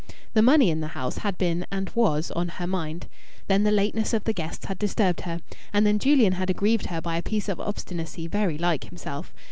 [0.33, 3.07] The money in the house had been, and was, on her mind.
[3.45, 5.41] Then the lateness of the guests had disturbed her.
[5.71, 9.31] And then Julian had aggrieved her by a piece of obstinacy very like himself.